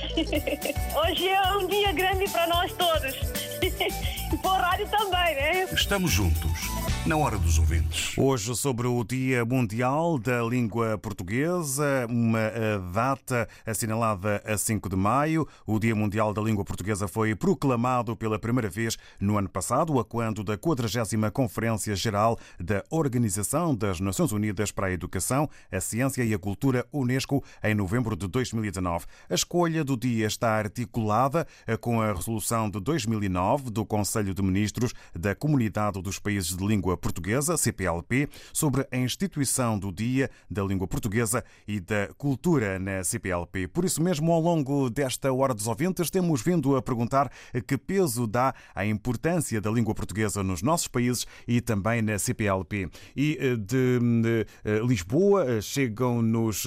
[0.95, 3.15] Hoje é um dia grande para nós todos.
[4.33, 5.69] E para o rádio também, né?
[5.73, 6.72] Estamos juntos,
[7.05, 8.17] na hora dos ouvintes.
[8.17, 14.95] Hoje, sobre o Dia Mundial da Língua Portuguesa, uma eh, data assinalada a 5 de
[14.95, 15.47] maio.
[15.67, 20.05] O Dia Mundial da Língua Portuguesa foi proclamado pela primeira vez no ano passado, a
[20.05, 26.23] quando da 40 Conferência Geral da Organização das Nações Unidas para a Educação, a Ciência
[26.23, 29.07] e a Cultura, Unesco, em novembro de 2019.
[29.29, 34.43] A escolha do dia está articulada eh, com a resolução de 2009 do Conselho de
[34.43, 40.63] Ministros da Comunidade dos Países de Língua Portuguesa, CPLP, sobre a instituição do Dia da
[40.63, 43.69] Língua Portuguesa e da Cultura na CPLP.
[43.69, 47.31] Por isso mesmo, ao longo desta Hora dos Ouvintes, temos vindo a perguntar
[47.67, 52.89] que peso dá à importância da língua portuguesa nos nossos países e também na CPLP.
[53.17, 56.67] E eh, de eh, Lisboa eh, chegam-nos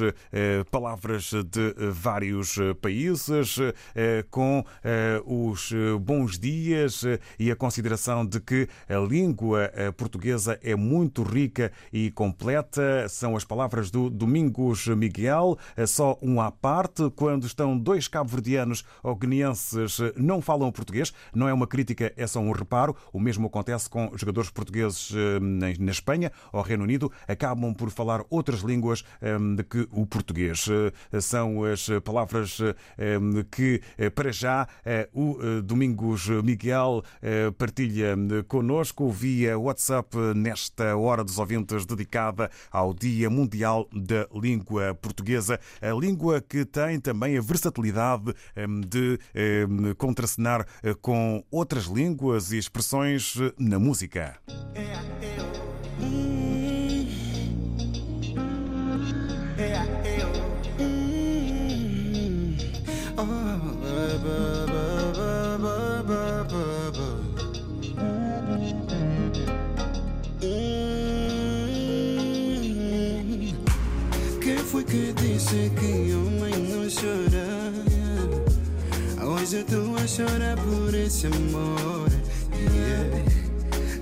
[0.72, 3.58] palavras de vários países
[4.30, 4.64] com
[5.26, 7.04] os bons dias
[7.40, 10.15] e a consideração de que a língua portuguesa
[10.62, 13.08] é muito rica e completa.
[13.10, 17.10] São as palavras do Domingos Miguel, só um à parte.
[17.16, 22.40] Quando estão dois cabo-verdianos ou guineenses não falam português, não é uma crítica, é só
[22.40, 22.96] um reparo.
[23.12, 28.62] O mesmo acontece com jogadores portugueses na Espanha ou Reino Unido, acabam por falar outras
[28.62, 29.04] línguas
[29.56, 30.66] do que o português.
[31.22, 32.60] São as palavras
[33.52, 33.82] que,
[34.14, 34.68] para já,
[35.14, 37.04] o Domingos Miguel
[37.58, 38.16] partilha
[38.48, 40.05] connosco via WhatsApp
[40.36, 45.60] nesta hora dos ouvintes dedicada ao Dia Mundial da Língua Portuguesa.
[45.82, 48.34] A língua que tem também a versatilidade
[48.88, 49.20] de
[49.98, 50.66] contracenar
[51.02, 54.38] com outras línguas e expressões na música.
[54.74, 54.86] Quem
[55.50, 55.65] foi
[74.96, 77.74] que disse que homem não chora?
[79.28, 82.10] Hoje eu estou a chorar por esse amor.
[82.54, 83.24] Yeah.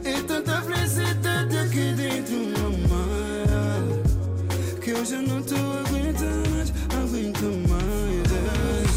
[0.05, 4.03] É tanta felicidade aqui dentro, mamãe.
[4.81, 8.93] Que hoje eu não estou aguentando mais, aguento mais.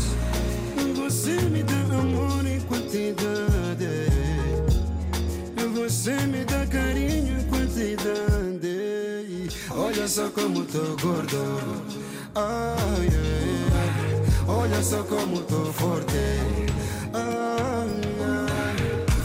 [0.99, 3.87] Você me dá amor em quantidade.
[5.75, 6.45] Você me
[10.07, 11.37] Olha só como tô gordo.
[14.47, 16.13] Olha só como tô forte.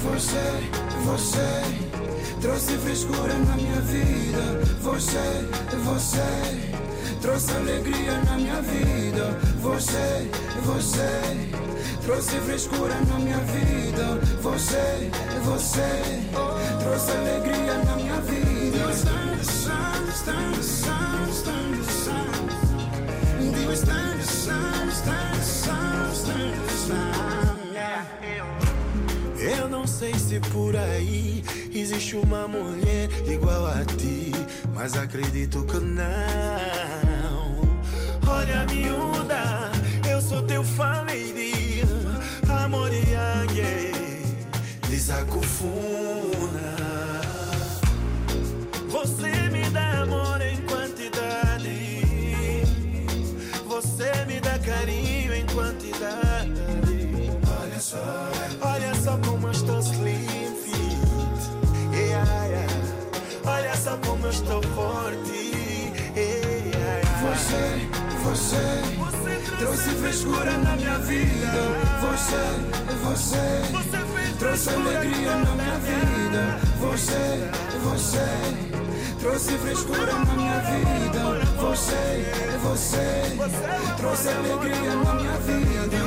[0.04, 0.70] Você,
[1.06, 1.62] você
[2.42, 4.42] trouxe frescura na minha vida.
[4.82, 5.48] Você,
[5.84, 9.40] você trouxe alegria na minha vida.
[9.62, 10.32] Você,
[10.64, 14.20] você trouxe frescura na minha vida.
[14.42, 15.12] Você,
[15.44, 16.24] você
[16.80, 18.21] trouxe alegria na minha vida.
[29.40, 31.44] Eu não sei se por aí
[31.74, 34.32] existe uma mulher igual a ti,
[34.76, 36.02] mas acredito que não.
[38.28, 39.72] Olha, miúda,
[40.08, 41.82] eu sou teu lady.
[42.48, 43.92] Amor e angue,
[44.88, 46.21] desacufuna.
[69.62, 71.62] Trouxe frescura na minha vida.
[72.02, 72.46] Você,
[73.04, 76.60] você, trouxe alegria na minha vida.
[76.80, 77.50] Você,
[77.84, 78.72] você.
[79.20, 81.46] Trouxe frescura na minha vida.
[81.60, 82.26] Você,
[82.64, 83.38] você,
[83.98, 86.01] trouxe alegria na minha vida.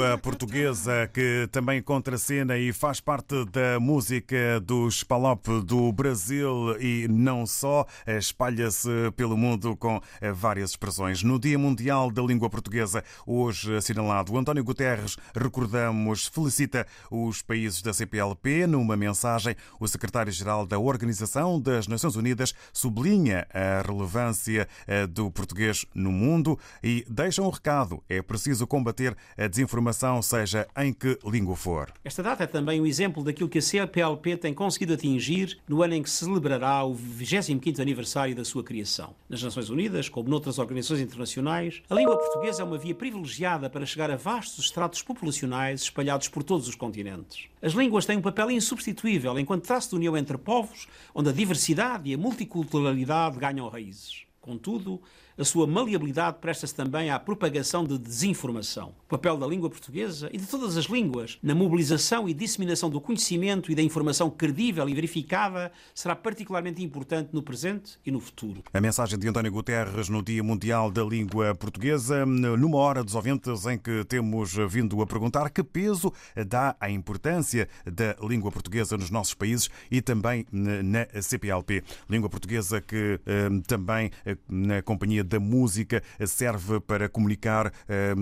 [0.00, 7.06] Língua portuguesa que também contracena e faz parte da música dos Palop do Brasil e
[7.06, 11.22] não só, espalha-se pelo mundo com eh, várias expressões.
[11.22, 17.92] No Dia Mundial da Língua Portuguesa, hoje assinalado, António Guterres, recordamos, felicita os países da
[17.92, 18.66] CPLP.
[18.66, 25.84] Numa mensagem, o secretário-geral da Organização das Nações Unidas sublinha a relevância eh, do português
[25.94, 28.02] no mundo e deixa um recado.
[28.08, 29.89] É preciso combater a desinformação,
[30.22, 31.92] seja em que língua for.
[32.04, 35.94] Esta data é também um exemplo daquilo que a CPLP tem conseguido atingir no ano
[35.94, 39.14] em que se celebrará o 25º aniversário da sua criação.
[39.28, 43.86] Nas Nações Unidas, como noutras organizações internacionais, a língua portuguesa é uma via privilegiada para
[43.86, 47.48] chegar a vastos estratos populacionais espalhados por todos os continentes.
[47.62, 52.10] As línguas têm um papel insubstituível enquanto traço de união entre povos, onde a diversidade
[52.10, 54.24] e a multiculturalidade ganham raízes.
[54.40, 55.00] Contudo,
[55.40, 58.94] a sua maleabilidade presta-se também à propagação de desinformação.
[59.06, 63.00] O papel da língua portuguesa e de todas as línguas na mobilização e disseminação do
[63.00, 68.62] conhecimento e da informação credível e verificada será particularmente importante no presente e no futuro.
[68.70, 73.64] A mensagem de António Guterres no Dia Mundial da Língua Portuguesa, numa hora dos ouvintes
[73.64, 76.12] em que temos vindo a perguntar que peso
[76.46, 81.82] dá à importância da língua portuguesa nos nossos países e também na CPLP.
[82.10, 88.14] Língua portuguesa que eh, também eh, na companhia da música serve para comunicar eh,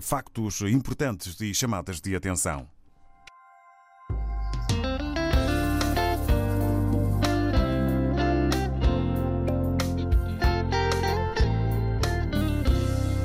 [0.00, 2.68] factos importantes e chamadas de atenção.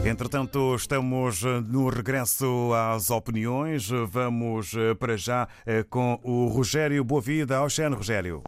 [0.04, 3.90] Entretanto, estamos no regresso às opiniões.
[4.08, 5.48] Vamos para já
[5.90, 7.62] com o Rogério Boavida.
[7.62, 8.42] Oxene, Rogério.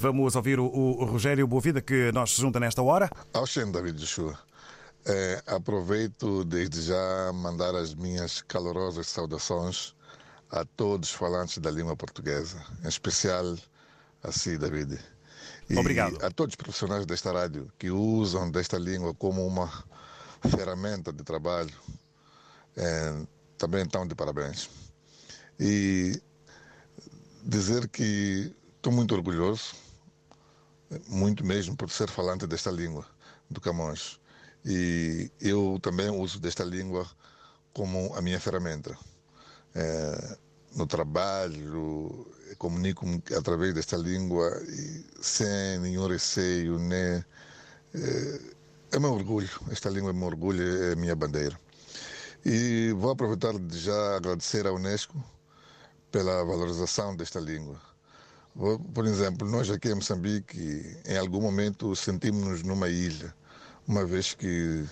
[0.00, 3.10] Vamos ouvir o, o Rogério Boavida que nos junta nesta hora.
[3.34, 4.38] Oxen, David Joshua.
[5.04, 9.94] É, aproveito desde já mandar as minhas calorosas saudações
[10.50, 13.58] a todos os falantes da língua portuguesa, em especial
[14.22, 14.98] a si, David.
[15.68, 16.16] E Obrigado.
[16.24, 19.70] a todos os profissionais desta rádio que usam desta língua como uma
[20.48, 21.74] ferramenta de trabalho,
[22.74, 23.22] é,
[23.58, 24.70] também estão de parabéns.
[25.58, 26.18] E
[27.42, 29.89] dizer que estou muito orgulhoso,
[31.08, 33.06] muito mesmo, por ser falante desta língua
[33.48, 34.20] do Camões.
[34.64, 37.08] E eu também uso desta língua
[37.72, 38.96] como a minha ferramenta.
[39.74, 40.36] É,
[40.74, 42.26] no trabalho,
[42.58, 47.24] comunico-me através desta língua e sem nenhum receio, né?
[48.92, 51.58] É meu orgulho, esta língua é meu orgulho, é minha bandeira.
[52.44, 55.22] E vou aproveitar de já agradecer à Unesco
[56.10, 57.80] pela valorização desta língua.
[58.54, 63.34] Por exemplo, nós aqui em Moçambique, em algum momento sentimos-nos numa ilha,
[63.86, 64.84] uma vez que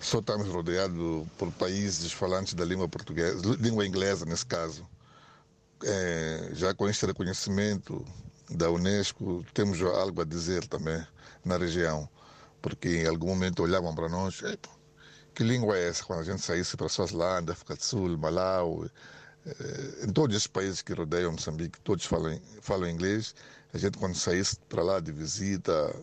[0.00, 4.86] só estamos rodeados por países falantes da língua portuguesa, língua inglesa nesse caso.
[5.82, 8.04] É, já com este reconhecimento
[8.50, 11.04] da Unesco, temos algo a dizer também
[11.44, 12.08] na região,
[12.60, 14.42] porque em algum momento olhavam para nós,
[15.34, 16.04] que língua é essa?
[16.04, 18.86] Quando a gente saísse para Suazilândia, África do Sul, Malau,
[20.02, 23.34] em todos esses países que rodeiam Moçambique, todos falam, falam inglês.
[23.72, 25.94] A gente, quando saísse para lá de visita,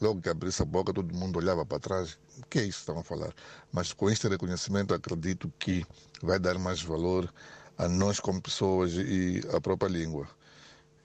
[0.00, 2.18] logo que abrisse a boca, todo mundo olhava para trás.
[2.38, 3.34] O que é isso que estão a falar?
[3.72, 5.84] Mas com este reconhecimento, acredito que
[6.22, 7.32] vai dar mais valor
[7.78, 10.28] a nós como pessoas e à própria língua.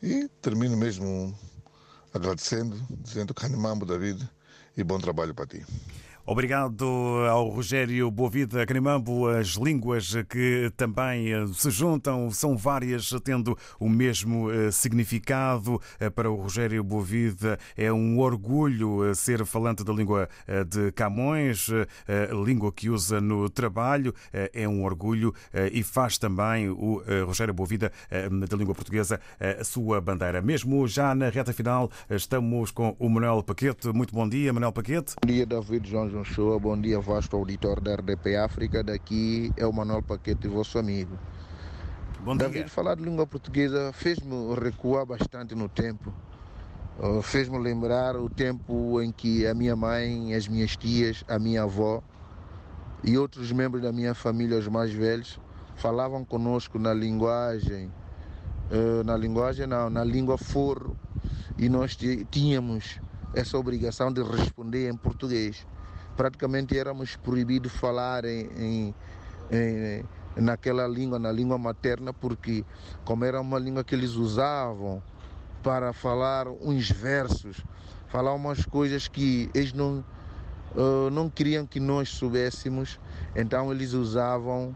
[0.01, 1.37] E termino mesmo
[2.13, 4.29] agradecendo, dizendo que animamos David
[4.75, 5.65] e bom trabalho para ti.
[6.25, 6.85] Obrigado
[7.29, 9.27] ao Rogério Boavida Canimambo.
[9.27, 15.81] As línguas que também eh, se juntam são várias, tendo o mesmo eh, significado.
[15.99, 20.29] Eh, para o Rogério Boavida é um orgulho ser falante da língua
[20.67, 21.67] de Camões,
[22.45, 24.13] língua que usa no trabalho.
[24.31, 25.33] É um orgulho
[25.71, 27.91] e faz também o Rogério Boavida
[28.47, 30.41] da língua portuguesa a sua bandeira.
[30.41, 33.87] Mesmo já na reta final, estamos com o Manuel Paquete.
[33.89, 35.15] Muito bom dia, Manuel Paquete.
[35.21, 36.59] Bom dia, David João João Show.
[36.59, 38.83] Bom dia, vasto auditor da RDP África.
[38.83, 41.17] Daqui é o Manuel Paquete, vosso amigo.
[42.19, 42.67] Bom David, dia.
[42.67, 46.13] falar de língua portuguesa fez-me recuar bastante no tempo.
[46.99, 51.63] Uh, fez-me lembrar o tempo em que a minha mãe, as minhas tias, a minha
[51.63, 52.03] avó
[53.05, 55.39] e outros membros da minha família, os mais velhos,
[55.77, 57.89] falavam conosco na linguagem,
[58.69, 60.93] uh, na linguagem não, na língua forro,
[61.57, 61.97] e nós
[62.29, 62.99] tínhamos
[63.33, 65.65] essa obrigação de responder em português
[66.15, 68.95] praticamente éramos proibidos de falar em, em,
[69.51, 70.05] em,
[70.41, 72.63] naquela língua, na língua materna, porque
[73.03, 75.01] como era uma língua que eles usavam
[75.63, 77.63] para falar uns versos,
[78.07, 80.03] falar umas coisas que eles não,
[80.75, 82.99] uh, não queriam que nós soubéssemos,
[83.35, 84.75] então eles usavam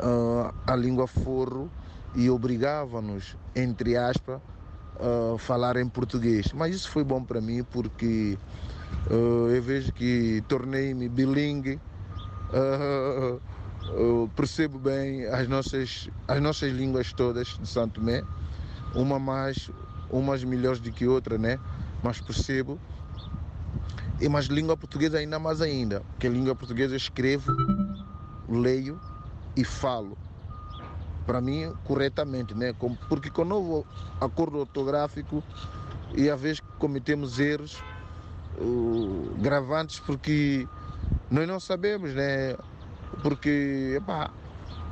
[0.00, 1.70] uh, a língua forro
[2.14, 4.40] e obrigavam-nos, entre aspas,
[5.00, 6.52] a falar em português.
[6.52, 8.38] Mas isso foi bom para mim porque
[9.10, 11.80] Uh, eu vejo que tornei-me bilingue,
[12.52, 13.40] uh,
[13.92, 18.24] uh, percebo bem as nossas, as nossas línguas todas de Santo Tomé,
[18.94, 19.70] uma mais,
[20.10, 21.58] umas melhores do que outra, né?
[22.02, 22.78] Mas percebo.
[24.20, 27.50] E mas língua portuguesa ainda mais ainda, porque língua portuguesa eu escrevo,
[28.48, 29.00] leio
[29.56, 30.16] e falo.
[31.26, 32.74] Para mim, corretamente, né?
[33.08, 33.86] Porque com o novo
[34.20, 35.42] acordo ortográfico
[36.14, 37.82] e a vez que cometemos erros,
[39.38, 40.66] gravantes porque
[41.30, 42.56] nós não sabemos, né?
[43.22, 44.30] Porque epá,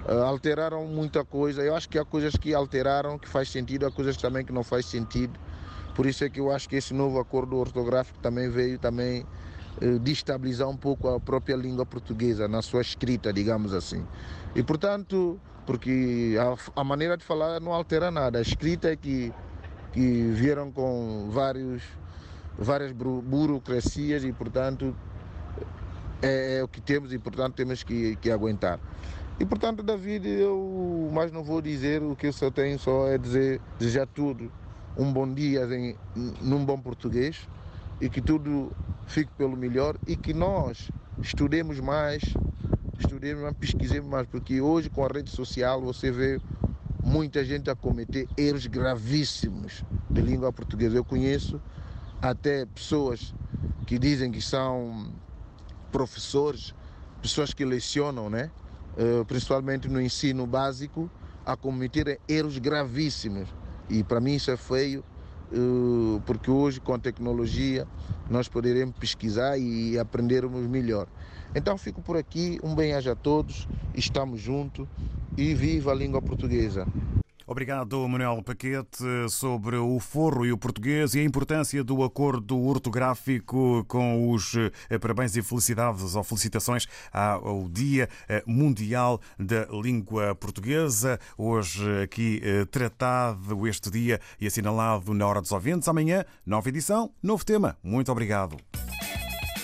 [0.06, 1.62] alteraram muita coisa.
[1.62, 4.64] Eu acho que há coisas que alteraram que faz sentido, há coisas também que não
[4.64, 5.38] faz sentido.
[5.94, 9.26] Por isso é que eu acho que esse novo acordo ortográfico também veio também
[9.82, 14.06] uh, destabilizar um pouco a própria língua portuguesa na sua escrita, digamos assim.
[14.54, 19.32] E portanto, porque a, a maneira de falar não altera nada, a escrita é que,
[19.92, 21.82] que vieram com vários
[22.58, 24.94] várias burocracias e, portanto,
[26.20, 28.80] é, é, o que temos e, portanto, temos que, que aguentar.
[29.38, 33.16] E, portanto, David, eu mais não vou dizer, o que eu só tenho só é
[33.16, 34.50] dizer, desejar tudo,
[34.96, 35.96] um bom dia em,
[36.42, 37.48] num bom português
[38.00, 38.72] e que tudo
[39.06, 40.90] fique pelo melhor e que nós
[41.22, 42.22] estudemos mais,
[42.98, 46.40] estudemos mais, pesquisemos mais, porque hoje com a rede social você vê
[47.00, 50.96] muita gente a cometer erros gravíssimos de língua portuguesa.
[50.96, 51.60] Eu conheço
[52.20, 53.34] até pessoas
[53.86, 55.12] que dizem que são
[55.90, 56.74] professores,
[57.22, 58.50] pessoas que lecionam, né?
[58.96, 61.10] Uh, principalmente no ensino básico,
[61.46, 63.48] a cometer erros gravíssimos.
[63.88, 65.04] E para mim isso é feio,
[65.52, 67.86] uh, porque hoje com a tecnologia
[68.28, 71.06] nós poderemos pesquisar e aprendermos melhor.
[71.54, 74.86] Então fico por aqui, um bem-aja a todos, estamos juntos
[75.36, 76.86] e viva a língua portuguesa.
[77.50, 83.86] Obrigado, Manuel Paquete, sobre o forro e o português e a importância do acordo ortográfico
[83.88, 84.54] com os
[84.90, 91.18] eh, parabéns e felicidades ou felicitações ao Dia eh, Mundial da Língua Portuguesa.
[91.38, 95.88] Hoje aqui eh, tratado este dia e assinalado na Hora dos Ouvintes.
[95.88, 97.78] Amanhã, nova edição, novo tema.
[97.82, 98.58] Muito obrigado.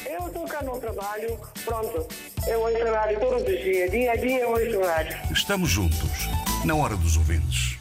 [0.07, 2.09] Eu sou no trabalho, pronto,
[2.49, 5.19] eu ouço rádio todos os dias, dia a dia eu ouço rádio.
[5.31, 6.29] Estamos juntos,
[6.65, 7.74] na hora dos ouvintes.